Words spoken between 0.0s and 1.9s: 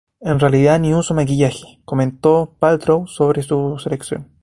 En realidad ni uso maquillaje",